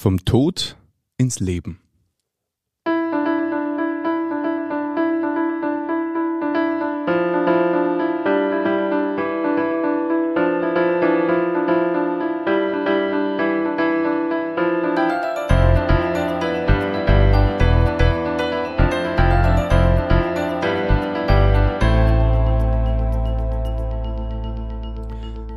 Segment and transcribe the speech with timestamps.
[0.00, 0.76] Vom Tod
[1.16, 1.80] ins Leben.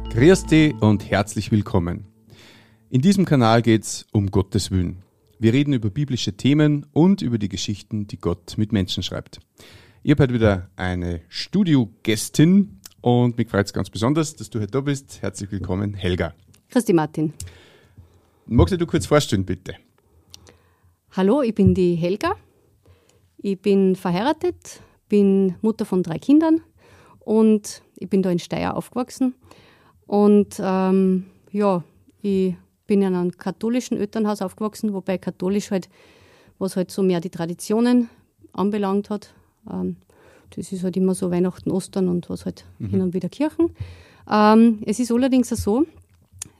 [0.10, 0.46] Grüß
[0.80, 2.11] und herzlich willkommen.
[2.94, 5.02] In diesem Kanal geht es um Gottes Willen.
[5.40, 9.40] Wir reden über biblische Themen und über die Geschichten, die Gott mit Menschen schreibt.
[10.04, 14.72] Ich habe heute wieder eine Studiogästin und mich freut es ganz besonders, dass du heute
[14.72, 15.22] da bist.
[15.22, 16.34] Herzlich willkommen, Helga.
[16.68, 17.32] Christi Martin.
[18.46, 19.76] Magst du dir kurz vorstellen, bitte?
[21.12, 22.36] Hallo, ich bin die Helga.
[23.38, 26.60] Ich bin verheiratet, bin Mutter von drei Kindern
[27.20, 29.34] und ich bin da in Steyr aufgewachsen.
[30.08, 31.86] Und ähm, ja,
[32.22, 32.56] ich
[32.92, 35.88] bin in einem katholischen Elternhaus aufgewachsen, wobei katholisch halt,
[36.60, 38.10] was halt so mehr die Traditionen
[38.52, 39.34] anbelangt hat.
[39.72, 39.96] Ähm,
[40.50, 42.90] das ist halt immer so Weihnachten, Ostern und was halt mhm.
[42.90, 43.74] hin und wieder Kirchen.
[44.30, 45.86] Ähm, es ist allerdings so,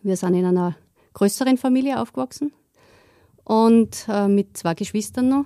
[0.04, 0.78] wir sind in einer
[1.16, 2.54] größeren Familie aufgewachsen
[3.44, 5.46] und äh, mit zwei Geschwistern noch.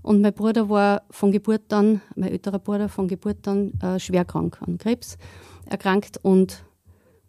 [0.00, 4.24] Und mein Bruder war von Geburt an, mein älterer Bruder von Geburt an äh, schwer
[4.24, 5.18] krank an Krebs
[5.66, 6.62] erkrankt und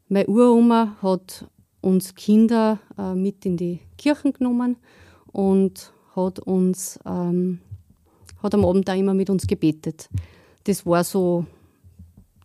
[0.08, 1.48] meine Uroma hat
[1.82, 4.78] uns Kinder äh, mit in die Kirchen genommen
[5.32, 7.60] und hat uns ähm,
[8.42, 10.10] hat am Abend da immer mit uns gebetet.
[10.64, 11.46] Das war so,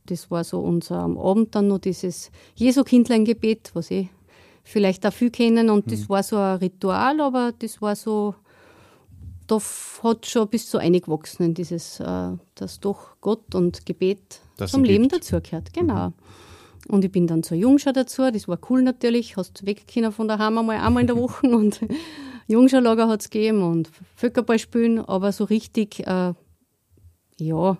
[0.06, 4.08] das war so unser am Abend dann noch dieses Jesu-Kindlein-Gebet, was ich
[4.62, 5.70] vielleicht auch viel kennen.
[5.70, 6.08] Und das mhm.
[6.08, 8.34] war so ein Ritual, aber das war so,
[9.46, 9.58] da
[10.02, 14.84] hat schon bis so eingewachsen in dieses, äh, dass doch Gott und Gebet das zum
[14.84, 15.72] Leben dazugehört.
[15.72, 16.08] Genau.
[16.08, 16.14] Mhm.
[16.88, 20.28] Und ich bin dann zur Jungschau dazu, das war cool natürlich, hast weg können von
[20.28, 21.46] daheim einmal einmal in der Woche.
[21.50, 21.80] Und
[22.48, 26.32] Jungschaulager hat es gegeben und Völkerball spielen, aber so richtig, äh,
[27.38, 27.78] ja,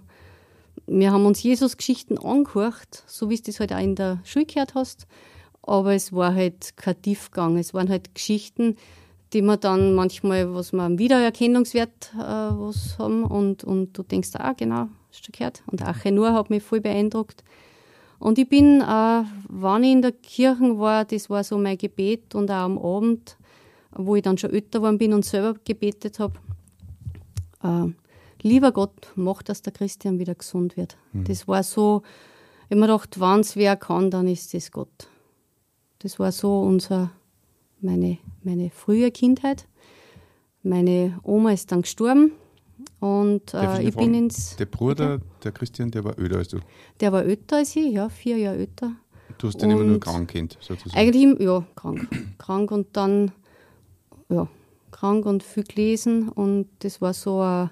[0.88, 4.74] wir haben uns Jesus-Geschichten angehört, so wie du das halt auch in der Schule gehört
[4.74, 5.06] hast,
[5.62, 8.77] aber es war halt kein Tiefgang, es waren halt Geschichten,
[9.33, 13.24] die man dann manchmal, was man am Wiedererkennungswert äh, was haben.
[13.24, 15.62] Und, und du denkst, ah genau, hast du gehört.
[15.66, 17.42] Und Ache nur hat mich voll beeindruckt.
[18.18, 22.34] Und ich bin, äh, wann ich in der Kirche war, das war so mein Gebet
[22.34, 23.36] und auch am Abend,
[23.92, 26.34] wo ich dann schon älter geworden bin und selber gebetet habe,
[27.62, 27.92] äh,
[28.42, 30.96] lieber Gott, mach, dass der Christian wieder gesund wird.
[31.12, 31.24] Mhm.
[31.24, 32.02] Das war so,
[32.64, 35.08] ich habe mir gedacht, wenn es wer kann, dann ist das Gott.
[35.98, 37.10] Das war so unser,
[37.80, 39.66] meine, meine frühe Kindheit.
[40.62, 42.33] Meine Oma ist dann gestorben
[43.01, 44.57] und äh, ich, ich bin ins.
[44.57, 46.58] Der Bruder, der Christian, der war älter als du?
[47.01, 48.92] Der war älter als ich, ja, vier Jahre älter.
[49.39, 50.98] Du hast den und immer nur krank kennt, sozusagen?
[50.98, 52.08] Eigentlich, ja, krank.
[52.39, 53.33] krank und dann,
[54.29, 54.48] ja,
[54.91, 57.70] krank und viel gelesen und das war so ein.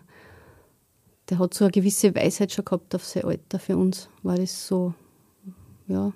[1.31, 4.11] Der hat so eine gewisse Weisheit schon gehabt auf sein Alter für uns.
[4.23, 4.93] War das so,
[5.87, 6.13] ja,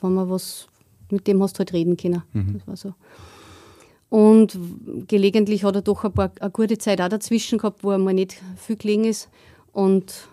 [0.00, 0.66] wenn man was,
[1.08, 2.22] mit dem hast du halt reden können.
[2.32, 2.54] Mhm.
[2.54, 2.94] Das war so.
[4.10, 4.58] Und
[5.06, 8.14] gelegentlich hat er doch ein paar, eine gute Zeit auch dazwischen gehabt, wo er mal
[8.14, 9.28] nicht viel gelegen ist.
[9.72, 10.28] Und,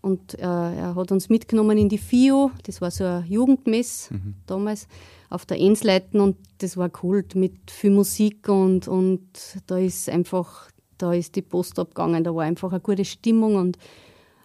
[0.00, 4.34] und äh, er hat uns mitgenommen in die FIO, das war so ein Jugendmess mhm.
[4.46, 4.86] damals,
[5.28, 9.20] auf der Ensleiten und das war cool mit viel Musik und, und
[9.66, 13.76] da ist einfach, da ist die Post abgegangen, da war einfach eine gute Stimmung und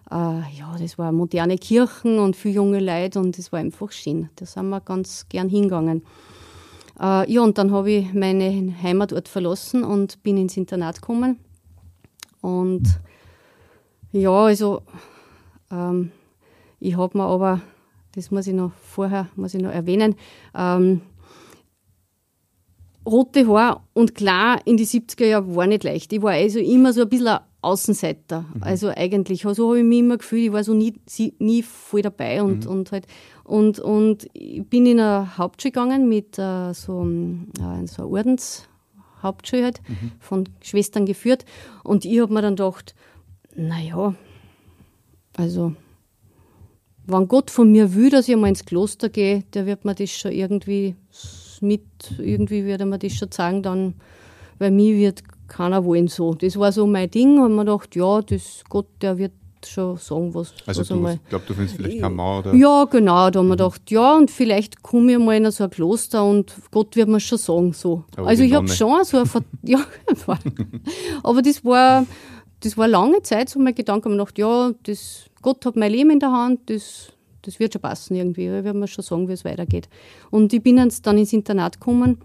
[0.09, 4.29] äh, ja, das war moderne Kirchen und viele junge Leute und das war einfach schön.
[4.35, 6.03] Da sind wir ganz gern hingegangen.
[7.01, 11.39] Äh, ja, und dann habe ich meinen Heimatort verlassen und bin ins Internat gekommen.
[12.41, 12.83] Und
[14.11, 14.83] ja, also
[15.71, 16.11] ähm,
[16.79, 17.61] ich habe mir aber,
[18.13, 20.15] das muss ich noch vorher, muss ich noch erwähnen,
[20.55, 21.01] ähm,
[23.05, 26.13] rote Haar und klar in die 70er Jahre war nicht leicht.
[26.13, 28.45] Ich war also immer so ein bisschen Außenseiter.
[28.53, 28.63] Mhm.
[28.63, 30.95] Also eigentlich, so habe ich mich immer gefühlt, ich war so nie,
[31.39, 32.71] nie voll dabei und, mhm.
[32.71, 33.07] und halt
[33.43, 39.63] und, und ich bin in eine Hauptschule gegangen mit äh, so, äh, so einer Ordenshauptschule
[39.63, 40.11] halt, mhm.
[40.19, 41.43] von Schwestern geführt.
[41.83, 42.95] Und ich habe mir dann gedacht,
[43.55, 44.15] naja,
[45.35, 45.75] also
[47.07, 50.11] wenn Gott von mir will, dass ich mal ins Kloster gehe, der wird mir das
[50.11, 50.95] schon irgendwie
[51.59, 51.83] mit,
[52.19, 53.95] irgendwie wird er mir das schon sagen, dann,
[54.59, 56.33] weil mir wird keiner wollen so.
[56.33, 59.33] Das war so mein Ding und man gedacht, ja, das Gott, der wird
[59.67, 60.53] schon sagen, was.
[60.65, 62.53] Also, was du, ich glaube, du findest vielleicht Mauer oder?
[62.55, 63.29] Ja, genau.
[63.29, 63.57] Da haben wir mhm.
[63.57, 67.19] gedacht, ja, und vielleicht komme ich mal in so ein Kloster und Gott wird mir
[67.19, 68.03] schon sagen, so.
[68.15, 69.29] Aber also, ich habe schon so ein.
[69.63, 69.79] ja,
[71.23, 72.05] aber das war,
[72.61, 74.09] das war lange Zeit so mein Gedanke.
[74.09, 77.11] Ich gedacht, ja, das, Gott hat mein Leben in der Hand, das,
[77.41, 78.45] das wird schon passen irgendwie.
[78.45, 79.89] Ich werde mir schon sagen, wie es weitergeht.
[80.29, 82.19] Und ich bin dann ins Internat gekommen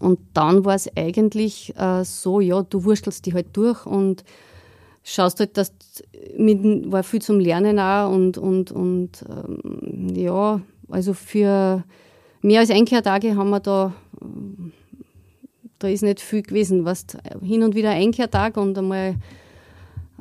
[0.00, 4.24] Und dann war es eigentlich äh, so, ja, du wurstelst dich halt durch und
[5.02, 5.72] schaust halt, dass
[6.36, 11.84] mit, war viel zum Lernen auch und, und, und ähm, ja, also für
[12.42, 13.94] mehr als Einkehrtage haben wir da,
[15.78, 16.84] da ist nicht viel gewesen.
[16.84, 17.06] Was
[17.42, 19.14] hin und wieder Einkehrtag und einmal äh,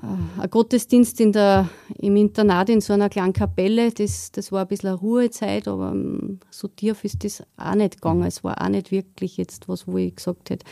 [0.02, 1.70] ein Gottesdienst in der,
[2.00, 5.92] im Internat in so einer kleinen Kapelle, das, das war ein bisschen eine Ruhezeit, aber
[5.92, 8.24] ähm, so tief ist das auch nicht gegangen.
[8.24, 10.66] Es war auch nicht wirklich jetzt was, wo ich gesagt hätte,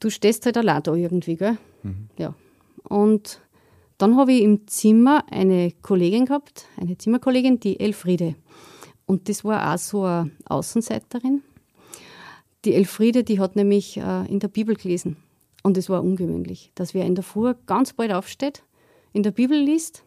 [0.00, 1.58] du stehst halt allein da irgendwie, gell?
[1.82, 2.08] Mhm.
[2.18, 2.34] Ja.
[2.84, 3.40] Und
[3.98, 8.36] dann habe ich im Zimmer eine Kollegin gehabt, eine Zimmerkollegin, die Elfriede.
[9.06, 11.42] Und das war auch so eine Außenseiterin.
[12.64, 15.16] Die Elfriede, die hat nämlich äh, in der Bibel gelesen.
[15.62, 18.62] Und es war ungewöhnlich, dass wer in der Früh ganz bald aufsteht,
[19.12, 20.04] in der Bibel liest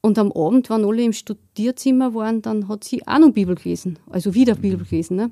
[0.00, 3.98] und am Abend, wenn alle im Studierzimmer waren, dann hat sie auch noch Bibel gelesen,
[4.08, 5.16] also wieder Bibel gelesen.
[5.16, 5.30] Ne?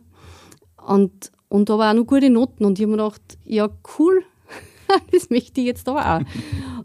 [0.87, 3.69] Und, und da war auch noch gute Noten und ich habe mir gedacht, ja
[3.99, 4.23] cool,
[5.13, 6.21] das möchte ich jetzt aber auch.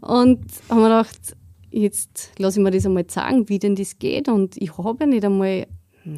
[0.00, 1.36] und habe mir gedacht,
[1.70, 5.06] jetzt lasse ich mir das einmal sagen, wie denn das geht und ich habe ja
[5.06, 5.66] nicht einmal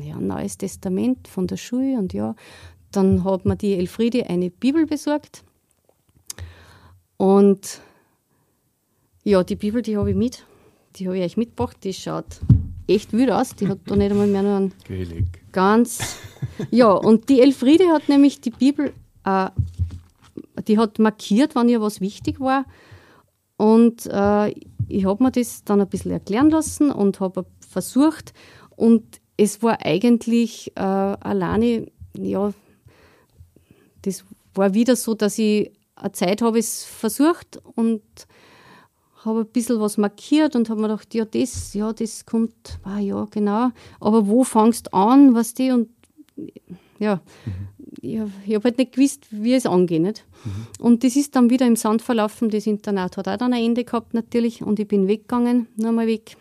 [0.03, 2.35] ja, ein neues Testament von der Schule und ja,
[2.91, 5.45] dann hat mir die Elfriede eine Bibel besorgt
[7.17, 7.81] und
[9.25, 10.45] ja, die Bibel, die habe ich mit.
[10.97, 11.79] Die habe ich euch mitgebracht.
[11.83, 12.41] Die schaut
[12.87, 13.55] echt wild aus.
[13.55, 14.75] Die hat da nicht einmal mehr nur einen
[15.53, 16.19] ganz.
[16.71, 18.93] Ja, und die Elfriede hat nämlich die Bibel,
[19.25, 19.51] äh,
[20.69, 22.67] die hat markiert, wann ihr was wichtig war.
[23.57, 24.51] Und äh,
[24.89, 28.35] ich habe mir das dann ein bisschen erklären lassen und habe versucht.
[28.77, 31.87] Und es war eigentlich äh, alleine,
[32.17, 32.53] ja,
[34.03, 34.25] das
[34.55, 38.03] war wieder so, dass ich eine Zeit habe ich es versucht und
[39.25, 42.99] habe ein bisschen was markiert und habe mir gedacht, ja, das, ja, das kommt, ah,
[42.99, 43.71] ja, genau.
[44.01, 45.89] Aber wo fangst du an, was die und
[46.99, 47.69] ja, mhm.
[48.01, 50.03] ich, ich habe halt nicht gewusst, wie es angeht.
[50.03, 50.25] Nicht?
[50.45, 50.67] Mhm.
[50.79, 52.51] Und das ist dann wieder im Sand verlaufen.
[52.51, 56.37] Das Internat hat auch dann ein Ende gehabt natürlich und ich bin weggegangen, nochmal weg.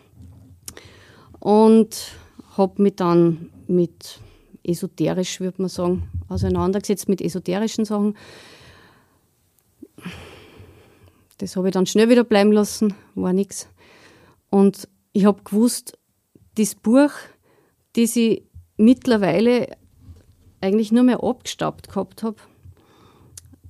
[1.40, 2.12] Und
[2.56, 4.20] habe mich dann mit
[4.62, 8.16] esoterisch, würde man sagen, auseinandergesetzt mit esoterischen Sachen.
[11.38, 13.68] Das habe ich dann schnell wieder bleiben lassen, war nichts.
[14.50, 15.98] Und ich habe gewusst,
[16.56, 17.10] das Buch,
[17.94, 18.44] das ich
[18.76, 19.76] mittlerweile
[20.60, 22.36] eigentlich nur mehr abgestaubt gehabt habe,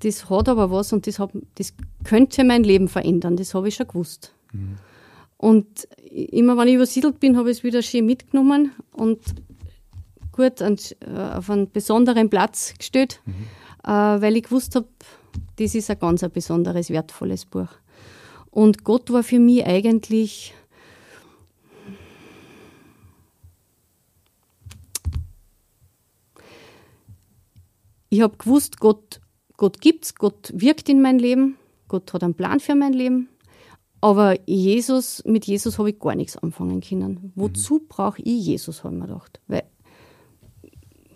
[0.00, 1.74] das hat aber was und das, hab, das
[2.04, 4.34] könnte mein Leben verändern, das habe ich schon gewusst.
[4.52, 4.76] Mhm.
[5.36, 9.20] Und immer wenn ich übersiedelt bin, habe ich es wieder schön mitgenommen und
[10.32, 13.34] gut an, äh, auf einen besonderen Platz gestellt, mhm.
[13.84, 14.88] äh, weil ich gewusst habe,
[15.56, 17.68] das ist ein ganz ein besonderes, wertvolles Buch.
[18.50, 20.54] Und Gott war für mich eigentlich
[28.14, 29.20] ich habe gewusst, Gott,
[29.56, 31.56] Gott es, Gott wirkt in mein Leben,
[31.88, 33.28] Gott hat einen Plan für mein Leben.
[34.00, 37.32] Aber Jesus, mit Jesus habe ich gar nichts anfangen können.
[37.34, 37.88] Wozu mhm.
[37.88, 39.40] brauche ich Jesus, habe ich mir gedacht.
[39.48, 39.64] Weil,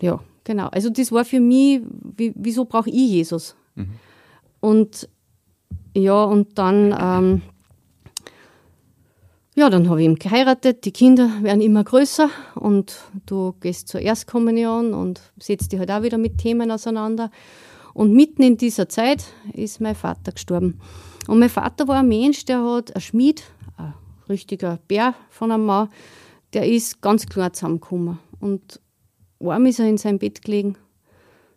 [0.01, 0.67] ja, genau.
[0.69, 1.81] Also das war für mich,
[2.17, 3.55] wie, wieso brauche ich Jesus?
[3.75, 3.91] Mhm.
[4.59, 5.09] Und
[5.93, 7.41] ja, und dann, ähm,
[9.55, 10.85] ja, dann habe ich ihn geheiratet.
[10.85, 12.95] Die Kinder werden immer größer und
[13.25, 17.31] du gehst zur Erstkommunion und setzt dich halt auch wieder mit Themen auseinander.
[17.93, 20.79] Und mitten in dieser Zeit ist mein Vater gestorben.
[21.27, 23.43] Und mein Vater war ein Mensch, der hat ein Schmied,
[23.77, 23.93] ein
[24.29, 25.89] richtiger Bär von einem Mann,
[26.53, 28.19] der ist ganz klar zusammengekommen.
[28.39, 28.79] Und
[29.39, 30.77] warm ist er in sein Bett gelegen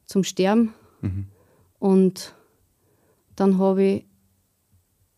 [0.07, 0.75] zum Sterben.
[1.01, 1.27] Mhm.
[1.79, 2.35] Und
[3.37, 4.07] dann habe ich,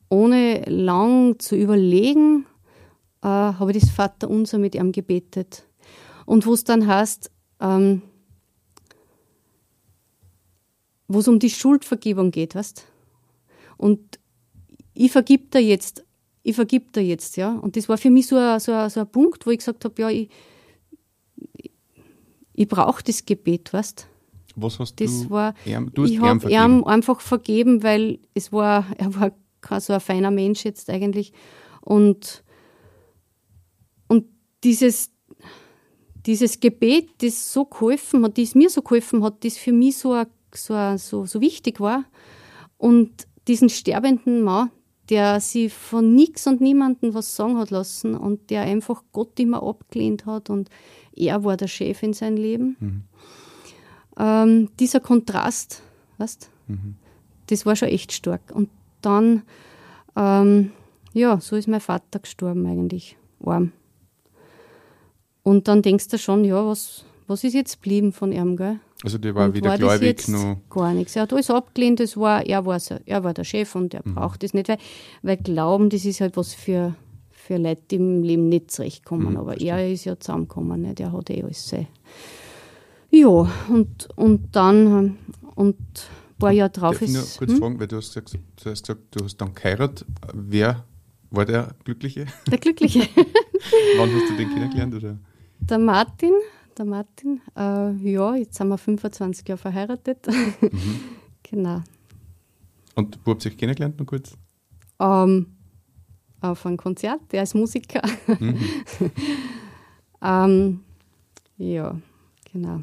[0.08, 2.46] ohne lang zu überlegen,
[3.22, 5.66] äh, habe ich das Vaterunser mit ihm gebetet.
[6.26, 7.30] Und wo es dann heißt,
[7.60, 8.02] ähm,
[11.08, 12.86] wo es um die Schuldvergebung geht, weißt
[13.76, 14.18] Und
[14.94, 16.04] ich vergib dir jetzt,
[16.42, 17.54] ich vergib dir jetzt, ja.
[17.54, 19.84] Und das war für mich so ein, so ein, so ein Punkt, wo ich gesagt
[19.84, 20.30] habe, ja, ich,
[22.54, 24.06] ich brauche das Gebet, weißt
[24.56, 25.30] was hast das du?
[25.30, 29.92] War, ihm, du ich habe ihm einfach vergeben, weil es war, er war kein so
[29.92, 31.32] ein feiner Mensch jetzt eigentlich.
[31.80, 32.44] Und,
[34.08, 34.26] und
[34.62, 35.10] dieses,
[36.26, 40.22] dieses Gebet, das so geholfen hat, das mir so geholfen hat, das für mich so,
[40.54, 42.04] so, so, so wichtig war.
[42.76, 44.70] Und diesen sterbenden Mann,
[45.10, 49.62] der sie von nichts und niemandem was sagen hat lassen und der einfach Gott immer
[49.62, 50.70] abgelehnt hat und
[51.14, 52.76] er war der Chef in seinem Leben.
[52.80, 53.02] Mhm
[54.18, 55.82] ähm, dieser Kontrast,
[56.18, 56.96] weißt mhm.
[57.48, 58.40] das war schon echt stark.
[58.52, 58.68] Und
[59.02, 59.42] dann,
[60.16, 60.72] ähm,
[61.12, 63.72] ja, so ist mein Vater gestorben eigentlich, arm.
[65.42, 68.80] Und dann denkst du schon, ja, was, was ist jetzt geblieben von ihm, gell?
[69.02, 70.56] Also der war Und wieder war gläubig noch.
[70.70, 71.14] Gar nichts.
[71.14, 74.14] Er hat alles abgelehnt, das war, er, war, er war der Chef und er Mhm.
[74.14, 74.78] braucht das nicht, weil,
[75.22, 76.94] weil Glauben, das ist halt was für,
[77.30, 79.32] für Leute, die im Leben nicht zurechtkommen.
[79.32, 79.72] Mhm, Aber verstehe.
[79.72, 81.00] er ist ja zusammengekommen, nicht?
[81.00, 81.86] er hat eh alles sein.
[83.14, 85.18] Ja, und, und dann,
[85.54, 87.38] und ein paar Jahre drauf Darf ich nur ist.
[87.38, 90.04] kurz hm, fragen, weil du hast gesagt, du hast gesagt, du hast dann geheiratet.
[90.32, 90.84] Wer
[91.30, 92.26] war der Glückliche?
[92.50, 93.00] der Glückliche.
[93.98, 94.94] Wann hast du den kennengelernt?
[94.96, 95.16] Oder?
[95.60, 96.32] Der Martin,
[96.76, 100.26] der Martin, äh, ja, jetzt sind wir 25 Jahre verheiratet.
[100.60, 101.00] Mhm.
[101.44, 101.82] genau.
[102.96, 104.36] Und wo habt ihr euch kennengelernt, noch kurz?
[104.98, 105.54] Ähm,
[106.40, 108.02] auf ein Konzert, der ist Musiker.
[108.26, 108.58] Mhm.
[110.20, 110.80] ähm,
[111.58, 111.96] ja,
[112.54, 112.80] genau.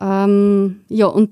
[0.00, 1.30] Ähm, ja, und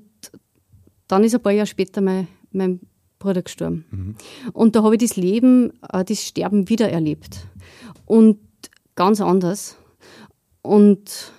[1.07, 2.81] dann ist ein paar Jahre später mein, mein
[3.17, 3.85] Bruder gestorben.
[3.89, 4.15] Mhm.
[4.53, 7.47] Und da habe ich das Leben, äh, das Sterben wieder erlebt.
[8.05, 8.37] Und
[8.95, 9.77] ganz anders.
[10.61, 11.33] Und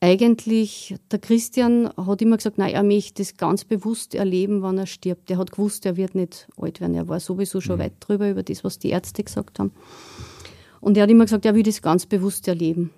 [0.00, 4.86] eigentlich, der Christian hat immer gesagt, nein, er möchte das ganz bewusst erleben, wann er
[4.86, 5.30] stirbt.
[5.30, 6.94] Er hat gewusst, er wird nicht alt werden.
[6.94, 9.72] Er war sowieso schon weit drüber über das, was die Ärzte gesagt haben.
[10.80, 12.90] Und er hat immer gesagt, er will das ganz bewusst erleben.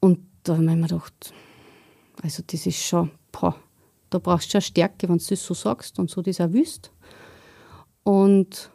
[0.00, 1.32] Und da habe ich mir gedacht,
[2.22, 3.54] also das ist schon, boah,
[4.10, 6.92] da brauchst du schon Stärke, wenn du das so sagst und so das auch willst.
[8.02, 8.70] Und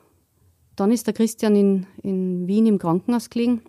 [0.76, 3.62] dann ist der Christian in, in Wien im Krankenhaus gelegen.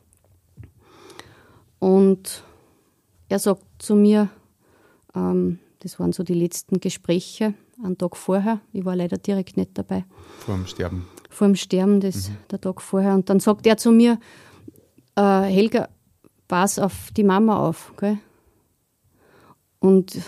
[1.78, 2.43] Und
[3.28, 4.28] er sagt zu mir,
[5.14, 9.71] ähm, das waren so die letzten Gespräche, einen Tag vorher, ich war leider direkt nicht
[9.75, 10.04] dabei,
[10.38, 11.07] Vor dem Sterben.
[11.28, 13.14] vor dem Sterben, das, der Tag vorher.
[13.14, 14.19] Und dann sagt er zu mir,
[15.16, 15.88] äh, Helga,
[16.49, 17.93] pass auf die Mama auf.
[17.99, 18.19] Gell?
[19.85, 20.19] Und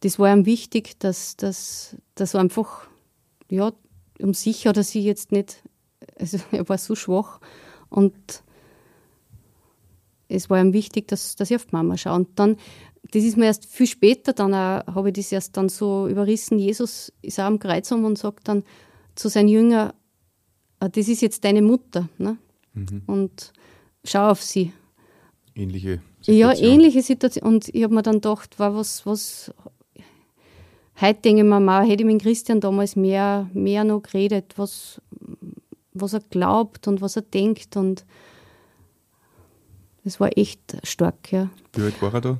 [0.00, 2.86] das war ihm wichtig, dass, dass, dass er einfach,
[3.48, 3.72] ja,
[4.20, 5.62] um sich hat er sie jetzt nicht,
[6.18, 7.40] also er war so schwach
[7.88, 8.14] und
[10.28, 12.16] es war ihm wichtig, dass, dass ich auf die Mama schaue.
[12.16, 12.56] Und dann,
[13.10, 16.58] das ist mir erst viel später, dann habe ich das erst dann so überrissen.
[16.58, 18.64] Jesus ist auch am Kreuz um und sagt dann
[19.14, 19.94] zu seinen Jüngern,
[20.78, 22.10] "Ah, das ist jetzt deine Mutter.
[22.18, 22.36] Ne?
[23.06, 23.54] Und
[24.04, 24.74] schau auf sie.
[25.58, 26.70] Ähnliche Ja, Situation.
[26.72, 27.44] ähnliche Situation.
[27.44, 29.52] Und ich habe mir dann gedacht, war was, was,
[31.00, 35.00] heute denke ich mir mal, hätte ich mit Christian damals mehr, mehr noch geredet, was,
[35.92, 37.76] was er glaubt und was er denkt.
[37.76, 38.04] Und
[40.04, 41.50] das war echt stark, ja.
[41.74, 42.38] Wie alt war er da?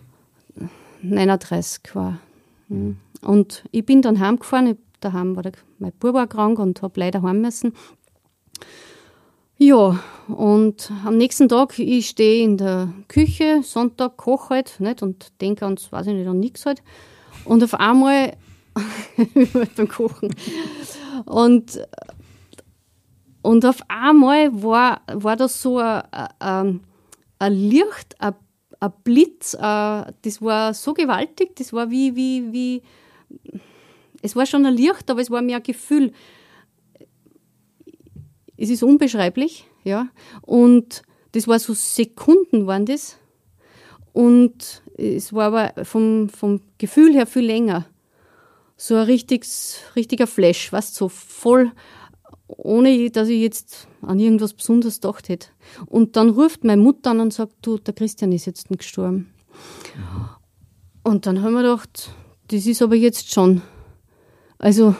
[1.02, 2.20] 39 war.
[2.68, 2.98] Mhm.
[3.22, 4.78] Und ich bin dann heimgefahren.
[5.00, 7.72] Daheim war der, mein Bub war krank und habe leider heim müssen.
[9.60, 9.98] Ja,
[10.28, 15.64] und am nächsten Tag, ich stehe in der Küche, Sonntag, koche halt, nicht, und denke
[15.64, 16.80] ans, weiß ich nicht, an nichts halt.
[17.44, 18.36] Und auf einmal,
[19.76, 20.32] beim Kochen,
[21.24, 21.84] und,
[23.42, 26.80] und auf einmal war, war das so ein,
[27.40, 28.34] ein Licht, ein,
[28.78, 32.82] ein Blitz, ein, das war so gewaltig, das war wie, wie, wie,
[34.22, 36.12] es war schon ein Licht, aber es war mehr ein Gefühl.
[38.58, 40.08] Es ist unbeschreiblich, ja.
[40.42, 43.16] Und das war so Sekunden waren das.
[44.12, 47.86] Und es war aber vom, vom Gefühl her viel länger.
[48.76, 51.70] So ein richtiges, richtiger Flash, was so voll,
[52.48, 55.48] ohne dass ich jetzt an irgendwas Besonderes gedacht hätte.
[55.86, 59.32] Und dann ruft meine Mutter an und sagt, du, der Christian ist jetzt gestorben.
[61.04, 62.10] Und dann haben wir gedacht,
[62.48, 63.62] das ist aber jetzt schon.
[64.58, 64.96] Also,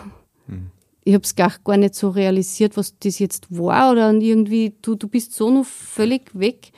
[1.08, 4.12] ich habe es gar, nicht so realisiert, was das jetzt war oder?
[4.12, 6.70] Irgendwie, du, du bist so noch völlig weg.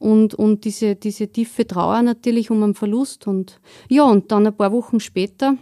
[0.00, 3.28] Und, und diese, diese tiefe Trauer natürlich um einen Verlust.
[3.28, 5.56] Und ja, und dann ein paar Wochen später,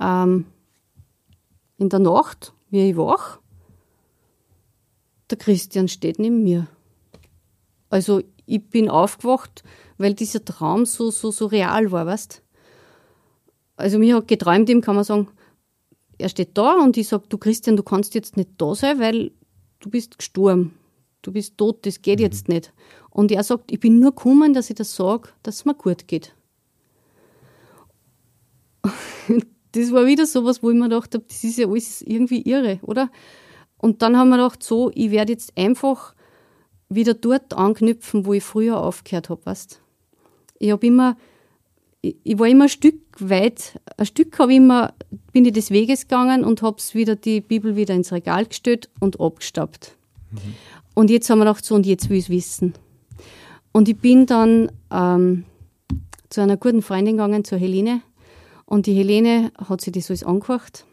[0.00, 0.46] ähm,
[1.76, 3.38] in der Nacht, wie ich wach,
[5.28, 6.68] der Christian steht neben mir.
[7.90, 9.62] Also ich bin aufgewacht,
[9.98, 12.42] weil dieser Traum so, so, so real war, weißt?
[13.76, 15.28] Also mir hat geträumt, ihm kann man sagen,
[16.22, 19.32] er steht da und ich sage, du Christian, du kannst jetzt nicht da sein, weil
[19.80, 20.78] du bist gestorben.
[21.20, 22.72] Du bist tot, das geht jetzt nicht.
[23.10, 26.08] Und er sagt, ich bin nur gekommen, dass ich das sage, dass es mir gut
[26.08, 26.34] geht.
[29.72, 32.80] das war wieder sowas, wo ich mir gedacht habe, das ist ja alles irgendwie irre,
[32.82, 33.10] oder?
[33.76, 36.14] Und dann haben wir gedacht, so, ich werde jetzt einfach
[36.88, 39.80] wieder dort anknüpfen, wo ich früher aufgehört habe, weißt
[40.58, 41.16] Ich habe immer,
[42.02, 44.92] ich, war immer ein Stück weit, ein Stück habe ich immer,
[45.32, 49.20] bin ich des Weges gegangen und habe wieder die Bibel wieder ins Regal gestellt und
[49.20, 49.96] abgestaubt.
[50.94, 52.74] Und jetzt haben wir gedacht, so, und jetzt will ich es wissen.
[53.70, 55.44] Und ich bin dann ähm,
[56.28, 58.02] zu einer guten Freundin gegangen, zur Helene.
[58.66, 60.84] Und die Helene hat sich das alles angehört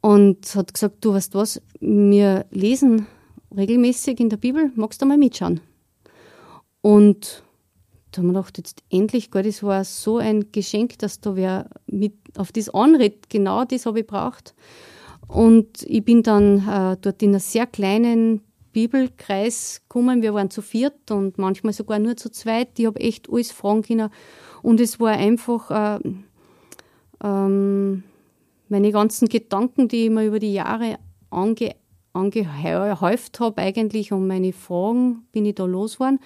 [0.00, 3.06] und hat gesagt, du weißt was, wir lesen
[3.56, 5.60] regelmäßig in der Bibel, magst du mal mitschauen?
[6.80, 7.43] Und
[8.14, 11.68] da haben wir gedacht, jetzt endlich, gell, das war so ein Geschenk, dass da wer
[11.86, 13.28] mit auf das anredet.
[13.28, 14.54] Genau das habe ich braucht.
[15.26, 18.42] Und ich bin dann äh, dort in einer sehr kleinen
[18.72, 20.22] Bibelkreis gekommen.
[20.22, 22.78] Wir waren zu viert und manchmal sogar nur zu zweit.
[22.78, 24.10] Ich habe echt alles fragen können.
[24.62, 26.00] Und es war einfach äh,
[27.22, 28.04] ähm,
[28.68, 30.98] meine ganzen Gedanken, die ich mir über die Jahre
[31.30, 31.74] ange
[32.14, 36.20] angehäuft habe eigentlich und meine Fragen bin ich da losgeworden.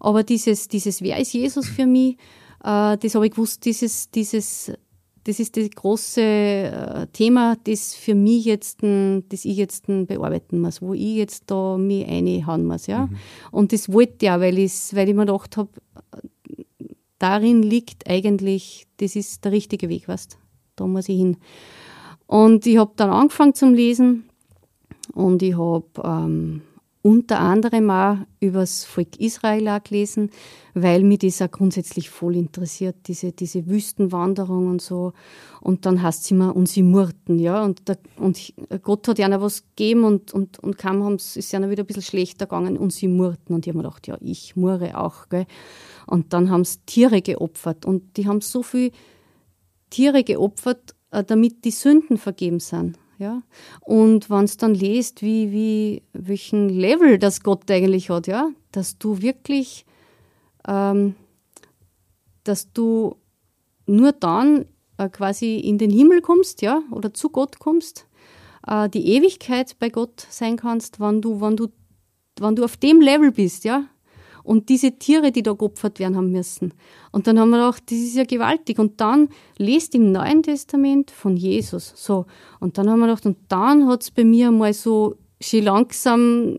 [0.00, 2.16] Aber dieses, dieses Wer ist Jesus für mich,
[2.64, 4.72] äh, das habe ich gewusst, dieses, dieses,
[5.24, 10.80] das ist das große äh, Thema, das für mich jetzt, das ich jetzt bearbeiten muss,
[10.80, 13.06] wo ich jetzt da mich reinhauen muss, ja.
[13.06, 13.16] Mhm.
[13.50, 15.70] Und das wollte ich auch, weil ich, weil ich mir gedacht habe,
[17.18, 20.38] darin liegt eigentlich, das ist der richtige Weg, weißt
[20.76, 21.36] Da muss ich hin.
[22.26, 24.24] Und ich habe dann angefangen zum Lesen
[25.14, 26.62] und ich habe ähm,
[27.02, 30.30] unter anderem auch über das Volk Israel auch gelesen,
[30.72, 35.12] weil mich das auch grundsätzlich voll interessiert, diese, diese Wüstenwanderung und so.
[35.60, 37.64] Und dann heißt es immer, und sie murrten, ja.
[37.64, 41.52] Und, der, und Gott hat ja noch was gegeben und, und, und kaum haben ist
[41.52, 43.54] ja noch wieder ein bisschen schlechter gegangen und sie murrten.
[43.54, 45.46] Und ich habe mir gedacht, ja, ich murre auch, gell.
[46.06, 48.92] Und dann haben sie Tiere geopfert und die haben so viel
[49.90, 52.96] Tiere geopfert, äh, damit die Sünden vergeben sind.
[53.22, 53.42] Ja?
[53.80, 58.98] Und wenn es dann lest, wie, wie, welchen Level das Gott eigentlich hat, ja, dass
[58.98, 59.86] du wirklich,
[60.66, 61.14] ähm,
[62.44, 63.16] dass du
[63.86, 64.66] nur dann
[64.98, 68.06] äh, quasi in den Himmel kommst, ja, oder zu Gott kommst,
[68.66, 71.68] äh, die Ewigkeit bei Gott sein kannst, wenn du, wenn du,
[72.40, 73.86] wenn du auf dem Level bist, ja,
[74.44, 76.74] und diese Tiere, die da geopfert werden haben müssen.
[77.10, 78.78] Und dann haben wir gedacht, das ist ja gewaltig.
[78.78, 81.92] Und dann lest im Neuen Testament von Jesus.
[81.96, 82.26] So.
[82.60, 86.56] Und dann haben wir gedacht, und dann hat es bei mir mal so schon langsam,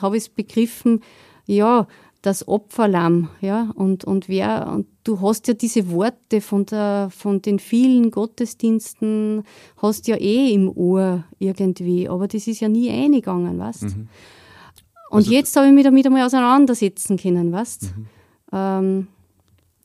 [0.00, 1.00] habe ich es begriffen,
[1.46, 1.86] ja,
[2.24, 7.42] das Opferlamm, ja, und, und wer, und du hast ja diese Worte von der, von
[7.42, 9.44] den vielen Gottesdiensten,
[9.76, 13.82] hast ja eh im Ohr irgendwie, aber das ist ja nie eingegangen, weißt?
[13.82, 14.08] Mhm.
[15.14, 18.06] Und also, jetzt habe ich mich damit einmal auseinandersetzen können, weißt mhm.
[18.52, 19.06] ähm,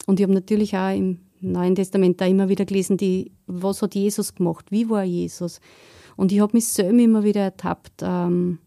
[0.07, 3.93] Und ich habe natürlich auch im Neuen Testament da immer wieder gelesen, die, was hat
[3.93, 5.61] Jesus gemacht, wie war Jesus?
[6.15, 8.01] Und ich habe mich selber immer wieder ertappt.
[8.01, 8.57] Ähm,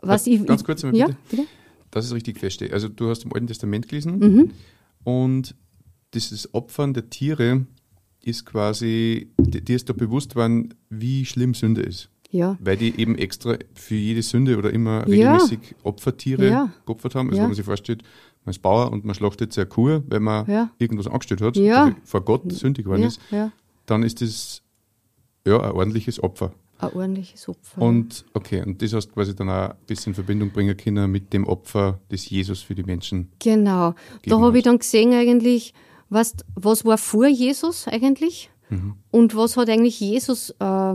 [0.00, 1.18] was ich, ganz kurz einmal ja, bitte.
[1.30, 1.42] bitte.
[1.90, 2.72] Dass ich es richtig verstehe.
[2.72, 4.50] Also du hast im Alten Testament gelesen mhm.
[5.04, 5.54] und
[6.14, 7.66] dieses Opfern der Tiere
[8.22, 12.08] ist quasi, dir ist da bewusst worden, wie schlimm Sünde ist.
[12.34, 12.58] Ja.
[12.58, 15.76] Weil die eben extra für jede Sünde oder immer regelmäßig ja.
[15.84, 16.72] Opfertiere ja.
[16.84, 17.28] geopfert haben.
[17.28, 18.02] Also wenn man sich vorstellt,
[18.44, 20.70] man ist Bauer und man schlachtet sehr Kuh, weil man ja.
[20.78, 21.84] irgendwas angestellt hat, ja.
[21.84, 23.20] also vor Gott sündig geworden ist,
[23.86, 24.62] dann ist das
[25.46, 26.52] ja ein ordentliches Opfer.
[26.78, 27.80] Ein ordentliches Opfer.
[27.80, 31.08] Und okay, und das hast du quasi dann auch ein bisschen in Verbindung bringen können
[31.12, 33.30] mit dem Opfer, das Jesus für die Menschen.
[33.38, 33.94] Genau.
[34.26, 35.72] Da habe ich dann gesehen eigentlich,
[36.08, 38.50] was, was war vor Jesus eigentlich?
[38.70, 38.96] Mhm.
[39.12, 40.94] Und was hat eigentlich Jesus äh,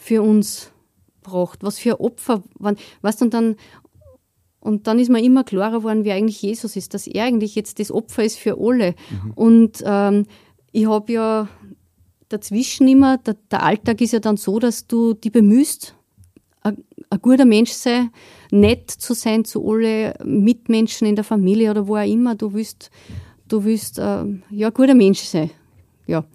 [0.00, 0.72] für uns
[1.20, 3.56] braucht, was für Opfer, wann, was dann dann
[4.58, 7.78] und dann ist mir immer klarer geworden, wie eigentlich Jesus ist, dass er eigentlich jetzt
[7.78, 8.94] das Opfer ist für alle.
[9.10, 9.30] Mhm.
[9.34, 10.26] Und ähm,
[10.72, 11.48] ich habe ja
[12.28, 15.94] dazwischen immer, der, der, Alltag ist ja dann so, dass du die bemühst,
[16.60, 18.08] ein, ein guter Mensch sei,
[18.50, 22.34] nett zu sein zu alle Mitmenschen in der Familie oder wo auch immer.
[22.34, 22.90] Du willst,
[23.48, 25.50] du willst äh, ja, ein guter Mensch sein.
[26.06, 26.26] Ja.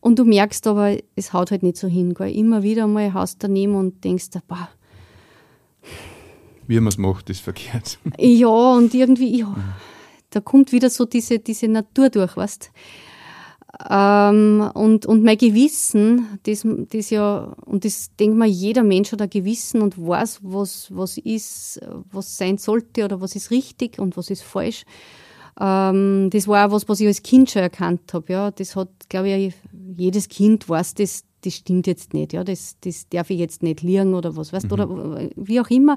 [0.00, 2.14] Und du merkst aber, es haut halt nicht so hin.
[2.14, 2.34] Gell?
[2.34, 4.68] Immer wieder mal haust du daneben und denkst, boah.
[6.66, 7.98] Wie man es macht, ist verkehrt.
[8.18, 9.54] Ja, und irgendwie, ja,
[10.30, 12.70] da kommt wieder so diese, diese Natur durch, weißt
[13.88, 19.22] ähm, und, und mein Gewissen, das, das ja, und das denkt man, jeder Mensch hat
[19.22, 24.16] ein Gewissen und weiß, was, was ist, was sein sollte oder was ist richtig und
[24.16, 24.84] was ist falsch.
[25.58, 28.32] Ähm, das war auch was, was ich als Kind schon erkannt habe.
[28.32, 28.50] Ja.
[28.50, 29.54] Das hat, glaube ich,
[29.96, 32.32] jedes Kind weiß, das, das stimmt jetzt nicht.
[32.32, 32.44] Ja.
[32.44, 34.72] Das, das darf ich jetzt nicht liegen oder was, weißt mhm.
[34.72, 35.96] oder wie auch immer.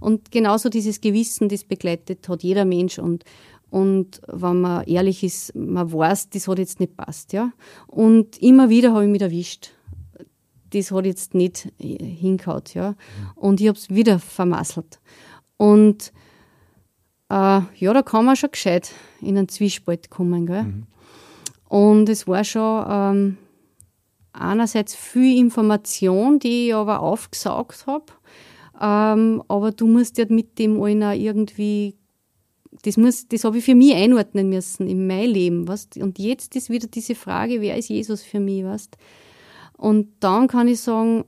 [0.00, 2.98] Und genauso dieses Gewissen, das begleitet hat jeder Mensch.
[2.98, 3.24] Und,
[3.70, 7.32] und wenn man ehrlich ist, man weiß, das hat jetzt nicht passt.
[7.32, 7.52] Ja.
[7.86, 9.70] Und immer wieder habe ich mich erwischt.
[10.70, 12.62] Das hat jetzt nicht hingehauen.
[12.74, 12.90] Ja.
[12.90, 12.96] Mhm.
[13.36, 14.98] Und ich habe es wieder vermasselt.
[15.56, 16.23] Und äh,
[17.34, 20.46] ja, da kann man schon gescheit in einen Zwiespalt kommen.
[20.46, 20.62] Gell?
[20.62, 20.86] Mhm.
[21.68, 23.36] Und es war schon ähm,
[24.32, 28.04] einerseits viel Information, die ich aber aufgesaugt habe.
[28.80, 31.96] Ähm, aber du musst ja mit dem allen auch irgendwie,
[32.82, 35.66] das, muss, das habe ich für mich einordnen müssen in mein Leben.
[35.66, 35.96] Weißt?
[35.96, 38.64] Und jetzt ist wieder diese Frage, wer ist Jesus für mich?
[38.64, 38.96] Weißt?
[39.76, 41.24] Und dann kann ich sagen,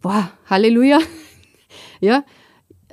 [0.00, 1.00] boah, Halleluja.
[2.00, 2.24] ja,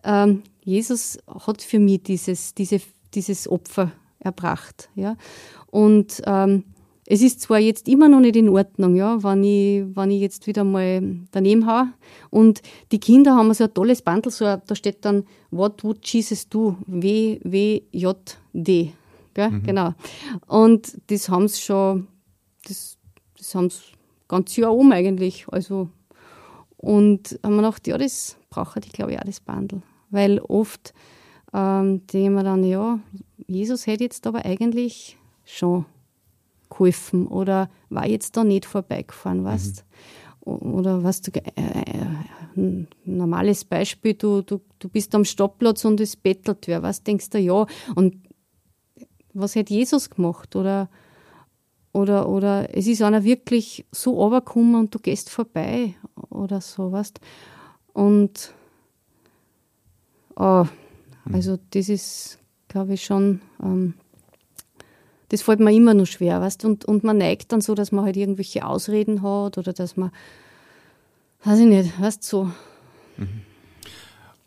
[0.03, 2.81] ähm, Jesus hat für mich dieses, diese,
[3.13, 4.89] dieses Opfer erbracht.
[4.95, 5.15] Ja?
[5.67, 6.63] Und ähm,
[7.07, 10.47] es ist zwar jetzt immer noch nicht in Ordnung, ja, wenn ich, wenn ich jetzt
[10.47, 11.89] wieder mal daneben haue.
[12.31, 16.49] Und die Kinder haben so ein tolles Bundle, so, da steht dann, what would Jesus
[16.49, 16.75] do?
[16.87, 18.91] W, W, J, D.
[19.35, 19.51] Gell?
[19.51, 19.63] Mhm.
[19.63, 19.93] Genau.
[20.47, 22.07] Und das haben sie schon,
[22.67, 22.97] das,
[23.37, 23.81] das haben sie
[24.27, 25.45] ganz Jahr um eigentlich.
[25.49, 25.89] Also,
[26.77, 29.83] und haben wir gedacht, ja, das brauche ich, glaube ich, auch das Bundle.
[30.09, 30.93] Weil oft
[31.53, 32.99] ähm, denken wir dann, ja,
[33.47, 35.85] Jesus hätte jetzt aber eigentlich schon
[36.69, 39.91] geholfen oder war jetzt da nicht vorbeigefahren, weißt mhm.
[40.45, 42.05] Oder was du, äh, äh,
[42.55, 47.31] ein normales Beispiel, du, du, du bist am Stoppplatz und es bettelt wer, was denkst
[47.31, 47.65] du, ja,
[47.95, 48.15] und
[49.33, 50.55] was hätte Jesus gemacht?
[50.55, 50.89] Oder,
[51.93, 55.95] oder, oder es ist einer wirklich so runtergekommen und du gehst vorbei
[56.29, 57.19] oder so, weißt
[57.93, 58.53] Und
[60.35, 60.65] oh,
[61.31, 63.95] also das ist, glaube ich, schon ähm,
[65.29, 68.05] das fällt mir immer noch schwer, weißt und, und man neigt dann so, dass man
[68.05, 70.11] halt irgendwelche Ausreden hat oder dass man,
[71.43, 72.51] weiß ich nicht, weißt so.
[73.17, 73.41] Mhm.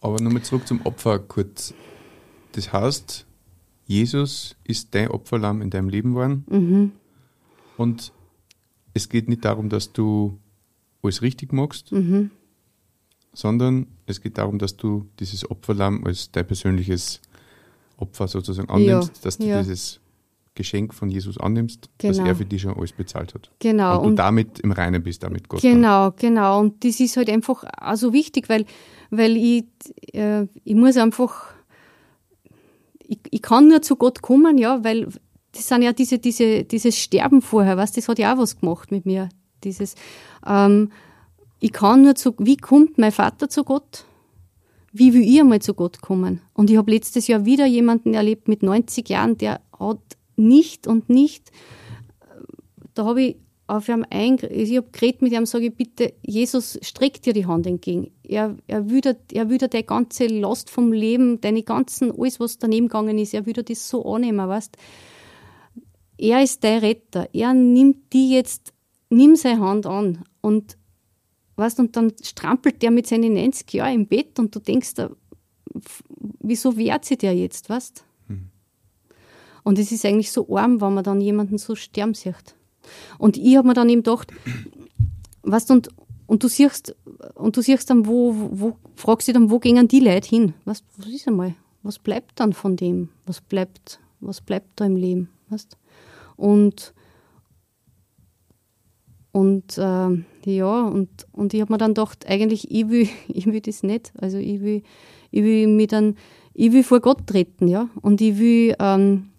[0.01, 1.75] Aber nochmal zurück zum Opfer kurz.
[2.53, 3.27] Das heißt,
[3.87, 6.45] Jesus ist dein Opferlamm in deinem Leben geworden.
[6.49, 6.93] Mhm.
[7.77, 8.13] Und
[8.95, 10.39] es geht nicht darum, dass du
[11.03, 12.31] alles richtig machst, mhm.
[13.39, 17.21] Sondern es geht darum, dass du dieses Opferlamm als dein persönliches
[17.97, 19.61] Opfer sozusagen annimmst, ja, dass du ja.
[19.61, 20.01] dieses
[20.57, 22.19] Geschenk von Jesus annimmst, genau.
[22.19, 23.49] dass er für dich schon alles bezahlt hat.
[23.61, 23.99] Genau.
[23.99, 25.63] Und du und damit im Reinen bist, damit Gott.
[25.63, 26.19] Genau, dann.
[26.19, 26.59] genau.
[26.59, 28.67] Und das ist halt einfach auch so wichtig, weil,
[29.11, 29.67] weil ich,
[30.15, 31.53] äh, ich muss einfach,
[32.99, 35.07] ich, ich kann nur zu Gott kommen, ja, weil
[35.53, 38.91] das sind ja diese, diese, dieses Sterben vorher, was, das hat ja auch was gemacht
[38.91, 39.29] mit mir.
[39.63, 39.95] Dieses,
[40.45, 40.91] ähm,
[41.61, 44.05] ich kann nur zu, wie kommt mein Vater zu Gott?
[44.93, 46.41] Wie will ich einmal zu Gott kommen?
[46.55, 50.01] Und ich habe letztes Jahr wieder jemanden erlebt mit 90 Jahren, der hat
[50.37, 51.51] nicht und nicht.
[52.95, 56.79] Da habe ich auf ihm eingegriffen, ich habe geredet mit ihm, sage ich, bitte, Jesus
[56.83, 58.11] streckt dir die Hand entgegen.
[58.23, 62.59] Er, er will er will dir deine ganze Last vom Leben, deine ganzen, alles, was
[62.59, 64.77] daneben gegangen ist, er dir das so annehmen, weißt
[66.17, 67.29] Er ist dein Retter.
[67.35, 68.73] Er nimmt die jetzt,
[69.11, 70.78] nimm seine Hand an und,
[71.59, 74.95] weißt, und dann strampelt der mit seinen 90 Jahren im Bett und du denkst,
[76.41, 78.05] wieso wehrt sich der jetzt, weißt
[79.69, 82.57] und es ist eigentlich so arm, wenn man dann jemanden so sterben sieht.
[83.19, 84.33] Und ich habe mir dann eben gedacht,
[85.43, 85.91] weißt und,
[86.27, 86.97] und du siehst,
[87.35, 90.55] und du siehst dann, wo, wo, fragst dich dann, wo gehen die Leute hin?
[90.65, 91.55] Was, was ist einmal?
[91.83, 93.11] Was bleibt dann von dem?
[93.27, 95.29] Was bleibt, was bleibt da im Leben?
[95.51, 95.77] Weißt?
[96.37, 96.95] Und,
[99.33, 100.09] und äh,
[100.45, 104.13] ja, und, und ich habe mir dann gedacht, eigentlich, ich will, ich will das nicht.
[104.19, 104.83] Also ich will,
[105.31, 106.17] ich will mich dann,
[106.55, 107.89] ich will vor Gott treten, ja.
[108.01, 109.31] Und ich will, ähm,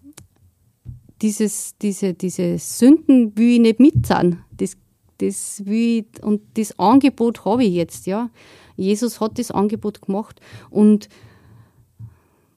[1.22, 4.44] dieses, diese, diese Sünden will ich nicht mitzahlen.
[4.56, 4.76] Das,
[5.18, 8.30] das will ich, und das Angebot habe ich jetzt, ja.
[8.76, 11.08] Jesus hat das Angebot gemacht und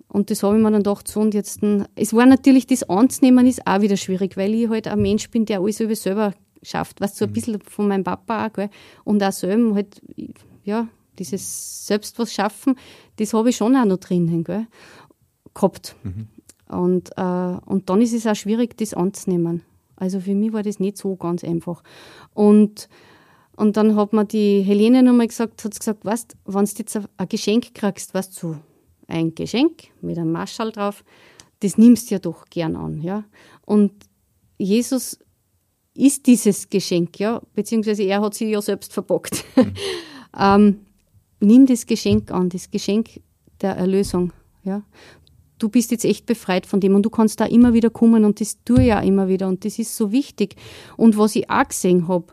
[0.08, 1.62] und das habe ich mir dann gedacht, so und jetzt,
[1.96, 5.46] es war natürlich, das anzunehmen ist auch wieder schwierig, weil ich halt ein Mensch bin,
[5.46, 7.34] der alles über selber schafft, was so ein mhm.
[7.34, 8.70] bisschen von meinem Papa auch, gell?
[9.04, 10.02] und auch selber halt,
[10.64, 10.88] ja,
[11.20, 12.76] dieses selbst was schaffen,
[13.18, 14.68] das habe ich schon auch noch drinnen, gell?
[15.54, 15.96] gehabt.
[16.04, 16.28] Mhm.
[16.70, 19.62] Und, äh, und dann ist es auch schwierig, das anzunehmen.
[19.96, 21.84] Also für mich war das nicht so ganz einfach.
[22.34, 22.90] Und,
[23.56, 27.30] und dann hat mir die Helene nochmal gesagt, hat gesagt, weißt, wenn du jetzt ein
[27.30, 28.58] Geschenk kriegst, weißt du,
[29.08, 31.04] ein Geschenk mit einem Marschall drauf,
[31.60, 33.24] das nimmst du ja doch gern an, ja.
[33.66, 33.92] Und
[34.58, 35.20] Jesus
[35.96, 39.44] ist dieses Geschenk, ja, beziehungsweise er hat sich ja selbst verbockt.
[39.56, 39.74] Mhm.
[40.40, 40.80] ähm,
[41.40, 43.22] nimm das Geschenk an, das Geschenk
[43.62, 44.84] der Erlösung, ja
[45.64, 48.42] du bist jetzt echt befreit von dem und du kannst da immer wieder kommen und
[48.42, 50.58] das tue ich ja immer wieder und das ist so wichtig.
[50.98, 52.26] Und was ich auch gesehen habe,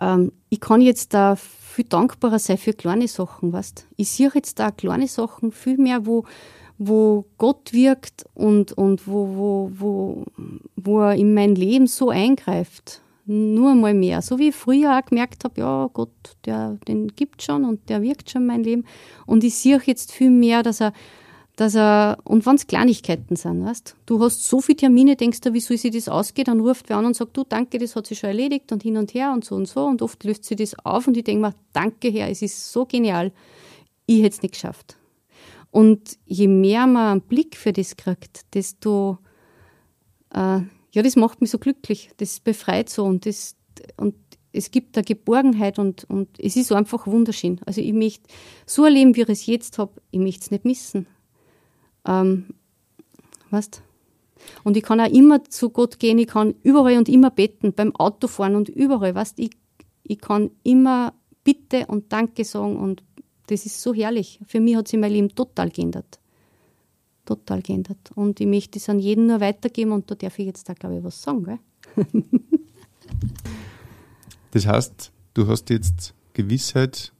[0.00, 4.58] ähm, ich kann jetzt da viel dankbarer sein für kleine Sachen, weißt Ich sehe jetzt
[4.58, 6.24] da kleine Sachen viel mehr, wo,
[6.78, 10.24] wo Gott wirkt und, und wo, wo, wo,
[10.76, 13.00] wo er in mein Leben so eingreift.
[13.26, 14.20] Nur einmal mehr.
[14.20, 16.10] So wie ich früher auch gemerkt habe, ja, Gott,
[16.44, 18.84] der, den gibt schon und der wirkt schon in mein Leben.
[19.24, 20.92] Und ich sehe jetzt viel mehr, dass er,
[21.56, 25.54] dass er, und wenn es Kleinigkeiten sind, weißt du, hast so viele Termine, denkst du,
[25.54, 28.06] wie soll sich das ausgehen, dann ruft wer an und sagt, du, danke, das hat
[28.06, 30.58] sich schon erledigt und hin und her und so und so und oft löst sich
[30.58, 33.32] das auf und ich denke mir, danke Herr, es ist so genial,
[34.06, 34.96] ich hätte es nicht geschafft.
[35.74, 39.18] Und je mehr man einen Blick für das kriegt, desto,
[40.32, 40.60] äh,
[40.92, 43.56] ja, das macht mich so glücklich, das befreit so und das,
[43.96, 44.14] und
[44.52, 47.60] es gibt eine Geborgenheit und, und es ist so einfach wunderschön.
[47.66, 48.28] Also ich möchte
[48.66, 51.08] so erleben, wie ich es jetzt habe, ich möchte es nicht missen.
[52.06, 52.54] Ähm,
[53.50, 53.82] weißt
[54.62, 57.96] Und ich kann auch immer zu Gott gehen, ich kann überall und immer beten, beim
[57.96, 59.50] Autofahren und überall, weißt ich,
[60.04, 63.02] ich kann immer Bitte und Danke sagen und
[63.46, 64.40] das ist so herrlich.
[64.46, 66.18] Für mich hat sich mein Leben total geändert.
[67.24, 68.10] Total geändert.
[68.14, 70.98] Und ich möchte es an jeden nur weitergeben und da darf ich jetzt da, glaube
[70.98, 71.44] ich, was sagen.
[71.44, 71.58] Gell?
[74.50, 77.12] das heißt, du hast jetzt Gewissheit,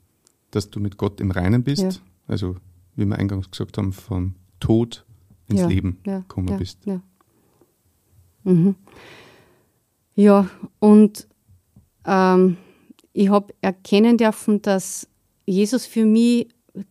[0.50, 1.82] dass du mit Gott im Reinen bist.
[1.82, 1.90] Ja.
[2.26, 2.56] Also,
[2.96, 5.04] wie wir eingangs gesagt haben, vom Tod
[5.48, 6.78] ins ja, Leben ja, gekommen bist.
[6.84, 7.00] Ja,
[8.44, 8.74] mhm.
[10.14, 11.26] ja und
[12.06, 12.56] ähm,
[13.12, 15.08] ich habe erkennen dürfen, dass
[15.46, 16.48] Jesus für mich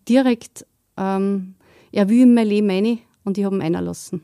[0.07, 0.65] direkt,
[0.97, 1.55] ähm,
[1.91, 4.23] er will in mein Leben rein und ich habe ihn einlassen.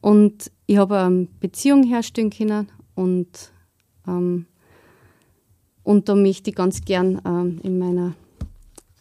[0.00, 3.52] Und ich habe eine Beziehung herstellen können und,
[4.06, 4.46] ähm,
[5.82, 8.14] und da möchte ich ganz gern ähm, in meiner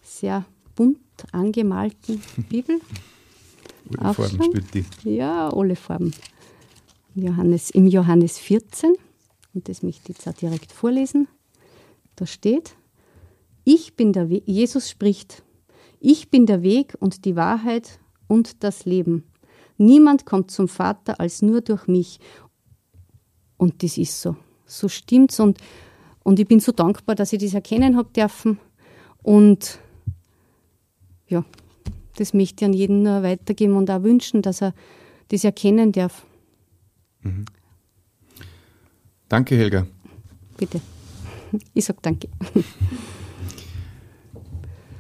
[0.03, 0.97] sehr bunt
[1.31, 2.79] angemalten Bibel
[3.97, 4.85] alle Farben spielt die.
[5.03, 6.13] Ja, alle Farben.
[7.15, 8.93] Johannes, Im Johannes 14,
[9.53, 11.27] und das möchte ich jetzt auch direkt vorlesen,
[12.15, 12.75] da steht,
[13.69, 15.43] ich bin der Weg, Jesus spricht,
[15.99, 19.25] ich bin der Weg und die Wahrheit und das Leben.
[19.77, 22.19] Niemand kommt zum Vater als nur durch mich.
[23.57, 24.35] Und das ist so.
[24.65, 25.39] So stimmt's.
[25.39, 25.59] Und,
[26.23, 28.57] und ich bin so dankbar, dass ich das erkennen habe dürfen.
[29.21, 29.79] Und
[31.27, 31.45] ja,
[32.15, 34.73] das möchte ich an jeden nur weitergeben und auch wünschen, dass er
[35.27, 36.25] das erkennen darf.
[37.21, 37.45] Mhm.
[39.27, 39.85] Danke, Helga.
[40.57, 40.81] Bitte.
[41.75, 42.29] Ich sage danke.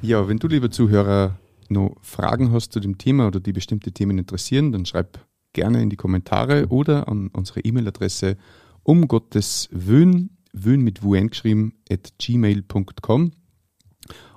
[0.01, 4.17] Ja, wenn du, lieber Zuhörer, noch Fragen hast zu dem Thema oder die bestimmte Themen
[4.17, 5.19] interessieren, dann schreib
[5.51, 8.37] gerne in die Kommentare oder an unsere E-Mail-Adresse
[8.83, 13.31] um Gottes Wön, Wön mit Wun geschrieben, at gmail.com.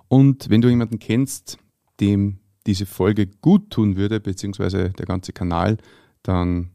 [0.09, 1.59] Und wenn du jemanden kennst,
[2.01, 5.79] dem diese Folge gut tun würde, beziehungsweise der ganze Kanal,
[6.25, 6.71] dann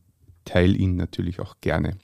[0.45, 1.97] teile ihn natürlich auch gerne.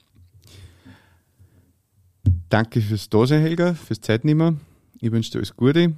[2.50, 4.60] Danke fürs Dasein, Helga, fürs Zeitnehmen.
[5.00, 5.94] Ich wünsche dir alles Gute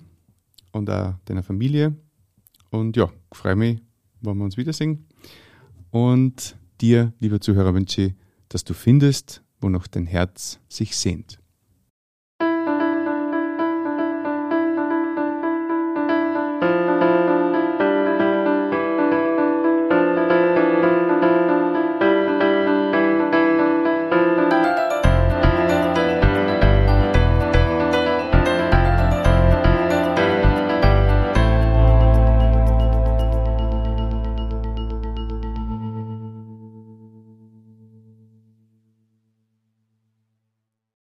[0.77, 1.97] und auch deiner Familie.
[2.71, 3.81] Und ja, freue mich,
[4.21, 5.07] wenn wir uns wiedersehen.
[5.91, 8.15] Und dir, lieber Zuhörer, wünsche ich,
[8.49, 11.39] dass du findest, wonach dein Herz sich sehnt.